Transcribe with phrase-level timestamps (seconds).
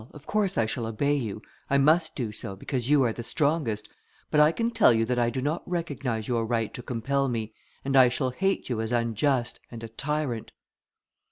[0.15, 3.87] Of course I shall obey you; I must do so, because you are the strongest,
[4.31, 7.53] but I can tell you that I do not recognise your right to compel me,
[7.85, 10.53] and I shall hate you as unjust, and a tyrant."